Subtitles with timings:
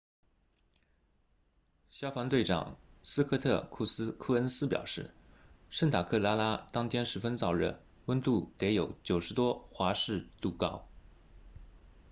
[1.91, 3.85] 消防队长斯科特库
[4.33, 5.11] 恩斯表示
[5.69, 10.87] 圣塔克拉拉当天十分燥热温度得有90多华氏度高